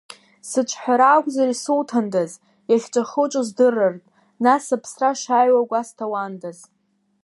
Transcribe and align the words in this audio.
Сыҿҳәара 0.49 1.07
акәзар 1.15 1.47
исуҭандаз, 1.51 2.31
иахьҿахуҵәо 2.69 3.41
здырыртә, 3.47 4.07
нас 4.43 4.65
аԥсра 4.75 5.11
шааиуа 5.21 5.69
гәасҭауандаз… 5.69 6.59